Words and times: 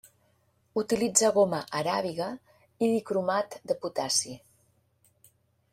Utilitza 0.81 1.29
goma 1.35 1.59
aràbiga 1.81 2.31
i 2.87 2.91
dicromat 2.95 3.61
de 3.73 3.79
potassi. 3.85 4.37